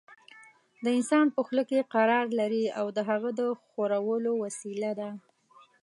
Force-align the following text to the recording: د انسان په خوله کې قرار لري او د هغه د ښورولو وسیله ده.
د 0.83 0.85
انسان 0.97 1.25
په 1.35 1.39
خوله 1.45 1.63
کې 1.69 1.89
قرار 1.95 2.25
لري 2.39 2.65
او 2.79 2.85
د 2.97 2.99
هغه 3.09 3.29
د 3.39 3.41
ښورولو 3.61 4.31
وسیله 4.43 4.91
ده. 4.99 5.09